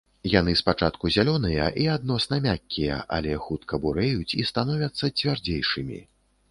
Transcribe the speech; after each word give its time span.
Яны 0.39 0.53
спачатку 0.61 1.11
зялёныя 1.15 1.67
і 1.83 1.85
адносна 1.97 2.39
мяккія, 2.47 2.97
але 3.19 3.39
хутка 3.47 3.73
бурэюць 3.85 4.35
і 4.43 4.51
становяцца 4.53 5.13
цвярдзейшымі. 5.19 6.07